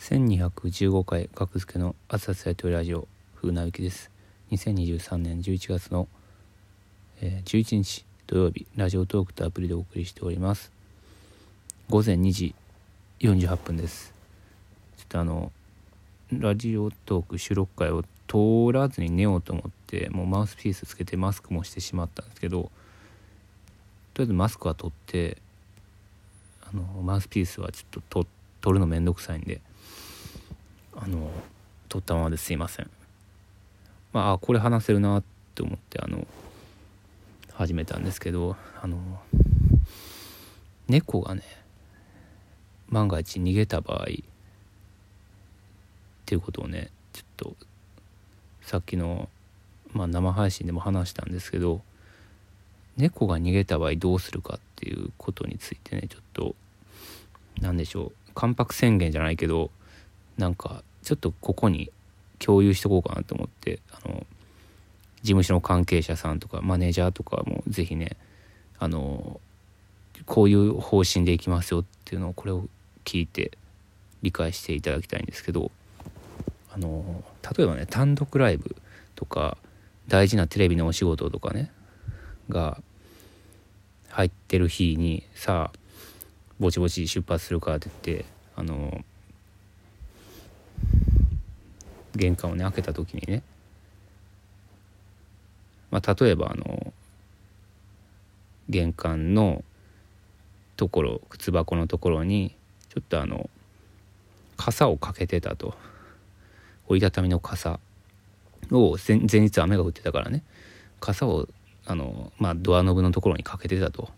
[0.00, 4.10] 1215回格付けの熱々やとりラジオ風なゆきです。
[4.50, 6.08] 2023年11月の、
[7.20, 10.72] えー、11日土曜日ラジオトークとアプリでお送りしております。
[11.90, 12.54] 午前2時
[13.20, 14.14] 48分です。
[14.96, 15.52] ちょっとあの
[16.32, 22.70] ラジオトーク収録会を通らずに寝ようと思ってもうマウスピースつけてマスクもしてしまったんですけどとり
[24.20, 25.36] あえずマスクは取って
[26.62, 28.26] あのマウスピースはちょっと
[28.62, 29.60] 取るのめんどくさいんで
[31.02, 31.30] あの
[31.88, 32.90] 取ったままですいません。
[34.12, 35.22] まあこれ話せるなっ
[35.54, 36.26] て思ってあの
[37.54, 38.98] 始めたんですけどあの
[40.88, 41.42] 猫がね
[42.88, 44.06] 万が一逃げた場合っ
[46.26, 47.56] ていうことをねちょっと
[48.62, 49.28] さっきの、
[49.92, 51.80] まあ、生配信でも話したんですけど
[52.96, 56.54] 猫が逃げた場合どうするかっていうことについてねちょっと
[57.60, 58.12] 何でしょう。
[58.34, 59.70] 関白宣言じゃないけど
[60.38, 61.90] なんかちょっとここに
[62.38, 64.26] 共有しとこうかなと思ってあの
[65.22, 68.16] 事務所の関係者さんとかマネージャーとかも是非ね
[68.78, 69.40] あの
[70.26, 72.66] こういう方針でいきますよっていうのをこれを
[73.04, 73.52] 聞いて
[74.22, 75.70] 理解していただきたいんですけど
[76.72, 77.24] あの
[77.56, 78.76] 例えばね単独ライブ
[79.16, 79.56] とか
[80.08, 81.70] 大事なテレビのお仕事とかね
[82.48, 82.78] が
[84.08, 85.78] 入ってる日にさあ
[86.58, 88.24] ぼちぼち出発するかって言って
[88.56, 89.04] あの
[92.16, 93.42] 玄関をね開けた時にね、
[95.90, 96.92] まあ、例えばあの
[98.68, 99.64] 玄関の
[100.76, 102.54] ところ靴箱のところに
[102.88, 103.50] ちょっとあの
[104.56, 105.74] 傘をかけてたと。
[106.86, 107.78] 折りたたみの傘。
[108.72, 110.42] を前日雨が降ってたからね。
[110.98, 111.48] 傘を
[111.86, 114.10] あの、まあ、ドアノブのところにかけてたと。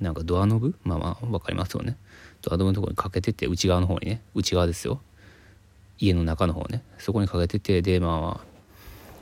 [0.00, 0.74] なんかドアノブ？
[0.84, 1.96] まあまあ分かりますよね。
[2.42, 4.22] ドアノブのところにかけてて内側の方にね。
[4.34, 5.00] 内側ですよ。
[5.98, 8.46] 家の中の方ねそこにかけててでまあ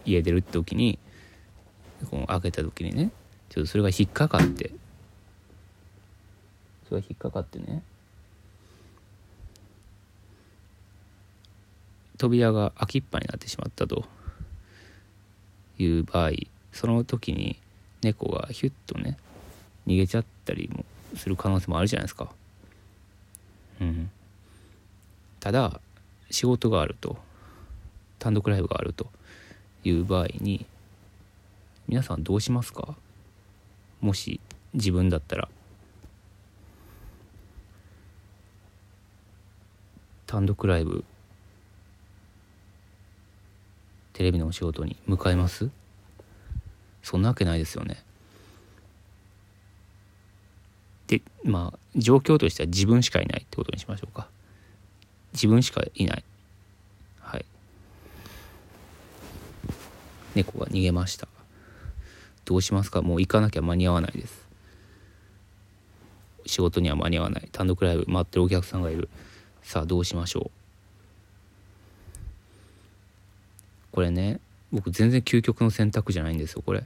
[0.04, 0.98] 家出るって時に
[2.10, 3.10] この開けた時にね
[3.48, 4.70] ちょっとそれが引っかかって
[6.88, 7.82] それが引っかかってね
[12.16, 14.04] 扉が開きっぱになってしまったと
[15.78, 16.30] いう場合
[16.72, 17.58] その時に
[18.02, 19.16] 猫がヒュッとね
[19.86, 20.84] 逃げちゃったりも
[21.16, 22.30] する可能性もあるじゃないですか。
[23.80, 24.10] うん、
[25.40, 25.80] ただ
[26.30, 27.18] 仕事があると
[28.18, 29.10] 単独ライブがあると
[29.84, 30.66] いう場合に
[31.88, 32.94] 皆さんどうしますか？
[34.00, 34.40] もし
[34.74, 35.48] 自分だったら
[40.26, 41.04] 単独ライブ
[44.12, 45.70] テレビのお仕事に向かいます？
[47.02, 48.04] そんなわけないですよね。
[51.08, 54.28] でまあ状況としては自分しかいないってことにしましょうか。
[55.32, 56.24] 自分しかいない。
[57.20, 57.44] はい。
[60.34, 61.28] 猫が逃げました。
[62.44, 63.02] どうしますか？
[63.02, 64.46] もう行かなきゃ間に合わないです。
[66.46, 67.48] 仕事には間に合わない。
[67.52, 69.08] 単独ライブ待ってるお客さんがいる。
[69.62, 70.50] さあどうしましょう？
[73.92, 74.40] これね
[74.72, 76.84] 僕全然究極の選択じゃないんですよこれ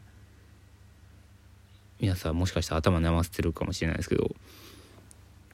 [2.01, 4.35] 皆さんもしかしたら頭悩ませてるかもしれないですけど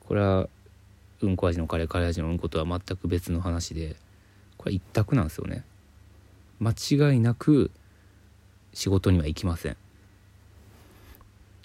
[0.06, 0.48] これは
[1.22, 3.96] うんこ味のカレーカレー味のうんことは全く別の話で
[4.56, 5.64] これ一択なんですよね。
[6.58, 7.70] 間違いなく
[8.74, 9.76] 仕事には行きません。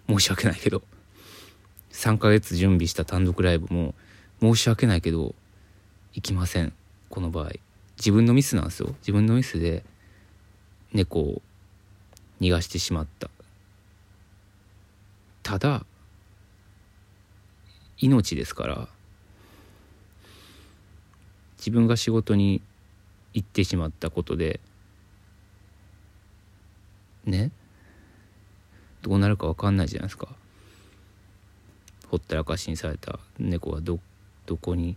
[0.07, 0.81] 申し訳ないけど。
[1.91, 3.95] 3ヶ月準備した単独ライブも
[4.41, 5.33] 申し訳ないけど
[6.13, 6.73] 行きません。
[7.09, 7.51] この場合。
[7.97, 8.95] 自分のミスなんですよ。
[8.99, 9.83] 自分のミスで
[10.93, 11.41] 猫を
[12.41, 13.29] 逃がしてしまった。
[15.43, 15.85] ただ
[17.99, 18.89] 命ですから
[21.65, 22.61] 自分が仕事に
[23.33, 24.59] 行ってしまったことで
[27.25, 27.49] ね？
[29.01, 30.27] どうなるか分かんないじゃないですか。
[32.07, 33.99] ほったらかしにされた猫がど
[34.45, 34.95] どこに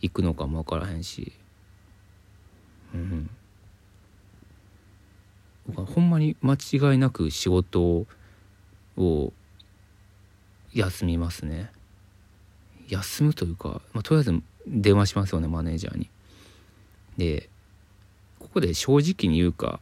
[0.00, 1.32] 行くのかも分からへんし。
[2.94, 3.28] うん。
[5.66, 8.06] 僕はほんまに間違いなく仕事
[8.96, 9.32] を
[10.72, 11.70] 休みますね。
[12.88, 16.08] 休むというか、まあ、とりあえず電話しますよねマネージャーに。
[17.16, 17.48] で
[18.38, 19.80] ここで正直に言うか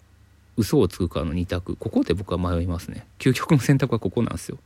[0.57, 3.07] 嘘をつくかの2択ここで僕は迷いますね。
[3.19, 4.59] 究極の選択はここなんですよ。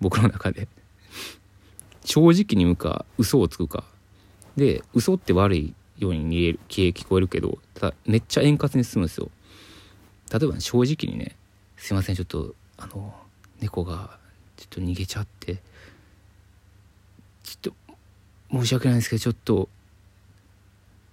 [0.00, 0.68] 僕の中で。
[2.04, 3.84] 正直に言うか嘘をつくか。
[4.56, 9.30] で嘘って悪いように見える聞こえるけどただめっちゃ円滑に進むんですよ。
[10.30, 11.36] 例えば、正直にね
[11.78, 13.14] 「すいませんちょっとあの
[13.60, 14.18] 猫が
[14.56, 15.62] ちょっと逃げちゃって
[17.42, 17.74] ちょっと
[18.52, 19.68] 申し訳ないんですけどちょっと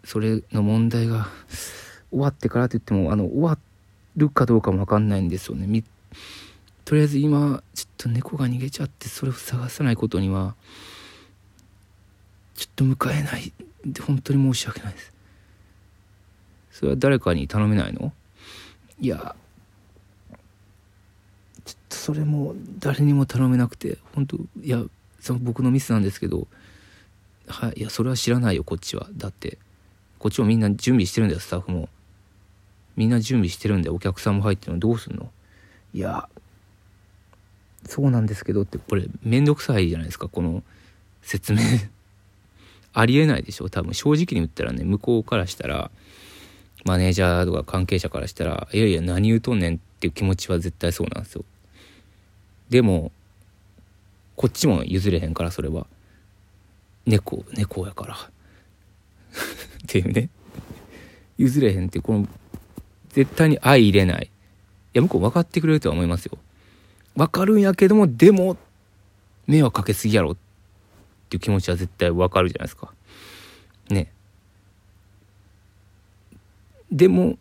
[0.06, 1.28] それの問題が
[2.12, 3.58] 終わってからといってもあの終わ
[4.16, 5.84] るかどうかも分かんないんですよね。
[6.86, 10.56] とりあえず今ちょっと猫が逃げちゃってそれを探さないことには
[12.54, 13.52] ちょっと迎えない。
[13.84, 15.12] で本当に申し訳ないです。
[16.72, 18.14] それは誰かに頼めないの？
[19.02, 19.36] いや
[21.66, 24.84] ちょっとそれも誰にも頼めなくて本当いや
[25.20, 26.48] その僕のミスなんですけど
[27.48, 29.10] はいいやそれは知らないよこっちは。
[29.18, 29.58] だって
[30.26, 31.88] こっちもみんな準備してるんだよスタッフも。
[32.96, 34.80] みんな準備してるんでお客さんも入ってるの。
[34.80, 35.30] どうすんの？
[35.94, 36.28] いや
[37.86, 40.64] そうなんですけどってこれめんどくさいじゃないですかこの
[41.22, 41.60] 説明。
[42.92, 43.94] ありえないでしょ多分。
[43.94, 45.92] 正直に言ったらね向こうからしたら
[46.86, 51.46] マネージャーとか関係者からしたらいやいや何言うとんねんっていう気持ちは絶対そうなんですよ。
[52.72, 53.12] でも
[54.36, 55.86] こっちも譲れへんからそれは。
[57.06, 58.35] 猫猫やから。
[59.86, 60.30] っていうね。
[61.38, 62.28] 譲れへんってこの
[63.10, 64.26] 絶対に相入れない。
[64.26, 64.30] い
[64.94, 66.38] や向こう分かってくれるとは思いますよ。
[67.16, 68.58] 分かるんやけどもでも
[69.48, 70.38] 迷惑かけすぎやろっ
[71.30, 72.92] ていう気持ちは絶対分かるじゃないですか。
[73.90, 74.12] ね。
[76.92, 77.38] でも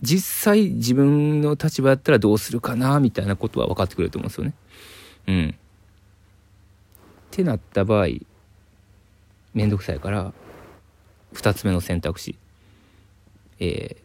[0.00, 4.54] 実際自分の立場やったらどうするかなみたいなことは分かってくれると思うんですよね。
[5.28, 5.50] うん。
[5.50, 5.54] っ
[7.30, 8.08] てなった場合
[9.54, 10.32] 面倒くさいから
[11.34, 12.36] 2つ目の選択肢。
[13.58, 14.02] えー、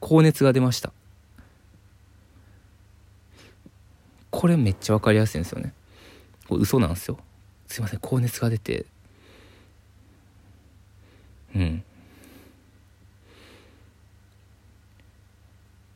[0.00, 0.92] 高熱が出ました。
[4.30, 5.72] これめっちゃ分かりやすいんですよね。
[6.48, 7.18] これ嘘なんですよ。
[7.66, 8.86] すいません高熱が出て。
[11.54, 11.82] うん。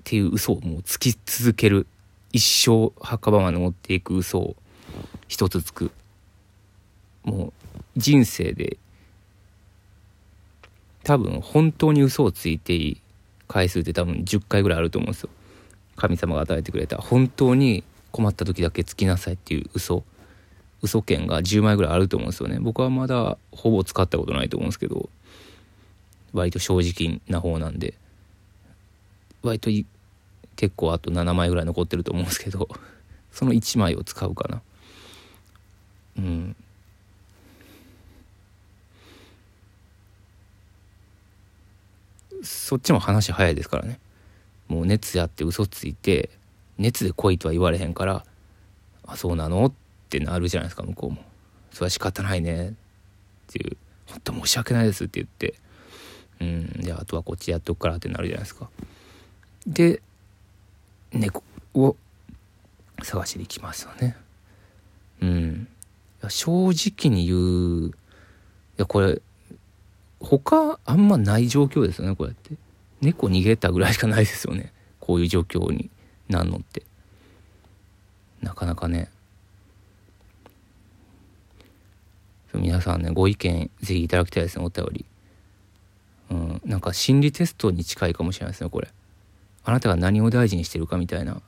[0.00, 1.86] っていう嘘をもうつき続ける。
[2.32, 4.56] 一生墓場まで持っていく嘘を
[5.28, 5.90] 一つつく。
[7.24, 7.52] もう
[7.96, 8.78] 人生で
[11.02, 13.00] 多分本当に嘘をついていい
[13.48, 15.30] 回数って多分10回ぐらいあると思うんですよ。
[15.96, 16.98] 神様が与えてくれた。
[16.98, 20.04] 本当に困った時だけつきなさいっていう嘘。
[20.82, 22.58] 嘘券が10枚ぐらいあると思うんですよね。
[22.60, 25.10] 僕はまだほぼ使ったことないと思うんですけど。
[26.32, 27.94] 割と正直な方なんで。
[29.42, 29.68] 割と
[30.56, 32.68] 結構あと7枚ぐらい残ってると思うんですけど。
[33.32, 34.62] その1枚を使うかな。
[36.18, 36.56] うん。
[42.42, 43.98] そっちも話早いですからね。
[44.68, 46.30] もう熱やって嘘ついて
[46.78, 48.24] 熱で来いとは言われへんから
[49.06, 49.72] 「あそうなの?」っ
[50.08, 51.24] てなるじゃないですか向こうも
[51.72, 52.72] 「それは仕方ないね」っ
[53.48, 53.76] ていう
[54.06, 55.54] 「本当申し訳ないです」って言って
[56.40, 56.72] 「うん。
[56.80, 58.70] じゃああとはこっちやっとくから」ってなるじゃないですか。
[59.66, 60.00] で
[61.12, 61.42] 猫
[61.74, 61.96] を
[63.02, 64.16] 探しに行きますよね。
[65.20, 65.68] うん。
[66.28, 67.36] 正直に言
[67.86, 67.88] う。
[67.88, 67.92] い
[68.76, 69.20] やこれ
[70.20, 72.54] 他あんまない状況ですよねこうやって。
[73.00, 74.72] 猫逃げたぐらいしかないですよね。
[75.00, 75.90] こういう状況に
[76.28, 76.82] なんのって。
[78.42, 79.10] なかなかね。
[82.52, 85.04] 皆さんねご意見ぜひいただきたいですねお便り。
[86.30, 88.88] うんなんか心理テストに近いかもしれないですねこれ。
[89.64, 91.40] あなたが何を大事にしてるかみたいな。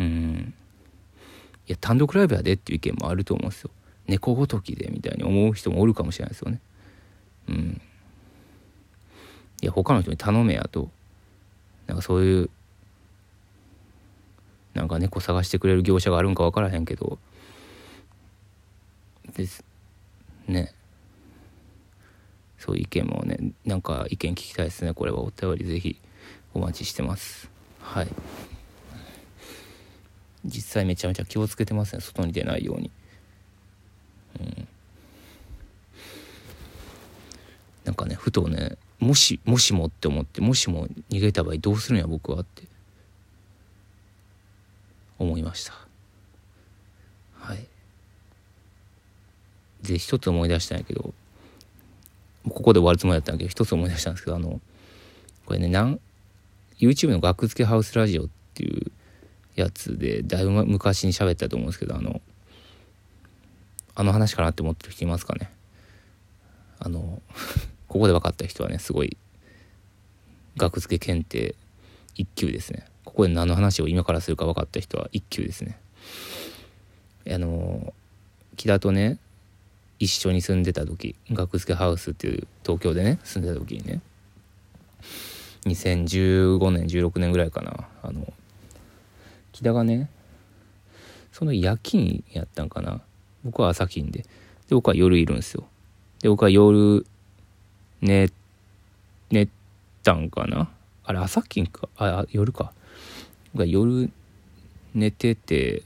[0.00, 0.54] うん。
[1.68, 3.70] いや単独ライブやでっていう意見もあると思うんですよ。
[4.06, 6.60] 猫ごときでみたいに思う人もおるかもしれないですよね。
[7.48, 7.80] うん。
[9.60, 10.90] いや他の人に頼めやと。
[11.86, 12.50] なんかそういう
[14.74, 17.18] なんか猫探してくれる業者があるんか分からへんけど。
[19.34, 19.64] です。
[20.46, 20.72] ね。
[22.58, 24.94] そういう意見もねなんか意見聞きたいですね。
[24.94, 26.00] これはお便りぜひ
[26.54, 27.50] お待ちしてます。
[27.80, 28.08] はい。
[30.44, 32.00] 実際めちゃめちゃ気をつけてますね。
[32.00, 32.90] 外に出ないように。
[34.40, 34.68] うん。
[37.88, 42.64] なんかねふとねもしもしもって思ってもしも逃げた場合どうするんや僕はって。
[45.18, 45.72] 思いました。
[47.40, 47.66] はい。
[49.82, 51.14] で一つ思い出したんやけど
[52.48, 54.60] ここで終わるつもりだったんやけど一つ思い出したんですけどあの
[55.46, 55.98] これねなん
[56.78, 58.92] YouTube の「学付けハウスラジオ」っていう
[59.56, 62.20] やつでだいぶ昔に喋ったと思うんですけどあの
[63.94, 65.50] あの話かなって思ってる人いますかね？
[66.78, 67.20] あの
[67.88, 69.16] ここで分かった人はねすごい
[70.56, 71.54] 学付け検定
[72.16, 72.84] 1級ですね。
[73.04, 75.78] ここで何の話を今からするか分かった人は1級ですね。
[77.30, 77.92] あの
[78.56, 79.18] 木田とね
[79.98, 84.00] 一緒に住んでた時学付けハウスっていう東京でね住んでた時にね
[85.64, 88.32] 2015年16年ぐらいかなあの
[89.52, 90.08] 木田がね
[91.32, 93.00] その夜勤やったんかな。
[93.44, 94.26] 僕は朝勤でで
[94.70, 95.64] 僕は夜いるんですよ。
[96.20, 97.06] で僕は夜
[98.00, 98.30] 寝
[99.30, 99.48] 寝
[100.02, 100.68] たんかな？
[101.04, 101.88] あれ朝勤か？
[101.96, 102.72] あ夜か。
[103.52, 104.10] 僕は夜
[104.94, 105.82] 寝てて、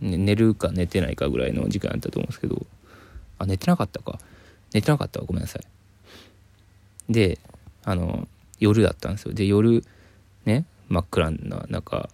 [0.00, 2.66] ね、寝るか寝てないかぐらいの時間だったと思うんですけど。
[3.38, 4.18] あ寝てなかったか。
[4.72, 5.62] 寝てなかったわごめんなさい。
[7.12, 7.38] で
[7.84, 8.26] あの
[8.58, 9.34] 夜だったんですよ。
[9.34, 9.84] で夜
[10.44, 12.08] ね真っ暗な中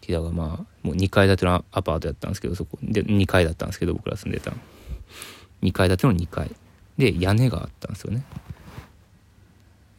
[0.00, 2.78] 木田がまあもう2階建てのアパートやったんですけどそこ。
[2.82, 4.56] で2階だったんですけど僕ら住んでたの。
[5.62, 6.50] 2階建ての2階。
[6.98, 8.24] で屋根があったんですよね。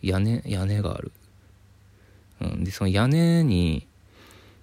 [0.07, 1.11] 屋根屋根がある、
[2.41, 3.87] うん、でその屋根に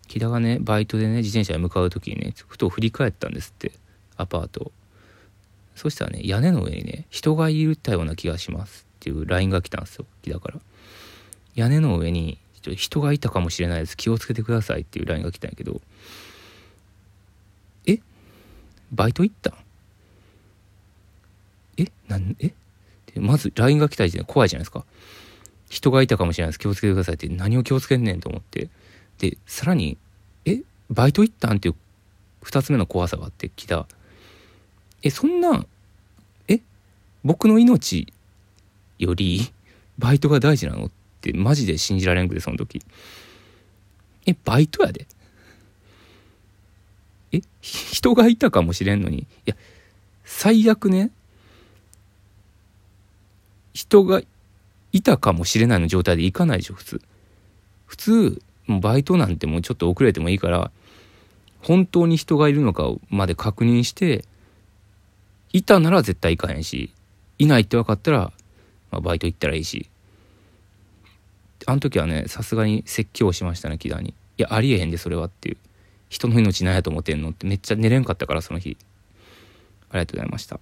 [0.08, 3.72] 木田がねバイトでね自転車で向かう時にねふと振り返ったんですって。
[4.18, 4.70] アパート
[5.74, 10.60] そしたらね屋根の上にね人がいるたような気がしますっていう LINE が来たんですよ木田から。
[11.54, 12.38] 屋根の上に
[12.76, 13.96] 人がいたかもしれないです。
[13.96, 15.80] 気をつけてくださいっていう LINE が来たんやけど。
[17.86, 17.98] え？
[18.92, 19.54] バイト行った
[21.78, 21.86] え？
[22.06, 22.52] なんえ？
[23.16, 24.84] まず LINE が来た時点で怖いじゃないですか。
[25.72, 26.58] 人がいたかもしれないです。
[26.58, 27.26] 気をつけてくださいって。
[27.30, 28.68] 何を気をつけんねんと思って。
[29.16, 29.96] でさらに
[30.44, 30.60] え
[30.90, 31.74] バイト行ったんっていう
[32.44, 33.86] 2つ目の怖さがあってきた。
[35.02, 35.64] えそんな
[36.46, 36.60] え
[37.24, 38.12] 僕の命
[38.98, 39.50] より
[39.98, 40.90] バイトが大事なのっ
[41.22, 42.82] てマジで信じられんくてその時。
[44.26, 45.06] えバイトやで。
[47.32, 49.20] え人がいたかもしれんのに。
[49.20, 49.56] いや
[50.22, 51.10] 最悪ね。
[53.72, 54.20] 人が
[54.92, 57.02] いたかもしれないの状態で行かないでしょ普通。
[57.86, 60.70] 普通もうバイトなんてもうちょっと遅れてもいいから
[61.60, 64.24] 本当に人がいるのかまで確認して
[65.52, 66.90] いたなら絶対行かへんし
[67.38, 68.32] いないって分かったら、
[68.90, 69.88] まあ、バイト行ったらいいし。
[71.64, 74.10] あの時はねさすがに説教しましたね木田に。
[74.38, 75.56] いやありえへんでそれはっていう。
[76.08, 78.76] 人の命なんやと思ってんのってめっちゃ寝れんかったからその日。
[79.90, 80.60] ありがとうございました。